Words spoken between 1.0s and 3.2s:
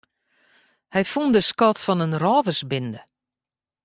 fûn de skat fan in rôversbinde.